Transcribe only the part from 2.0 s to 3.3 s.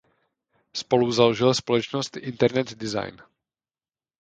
Internet Design.